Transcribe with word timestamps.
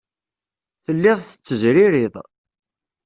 Telliḍ 0.85 1.17
tettezririḍ. 1.21 2.15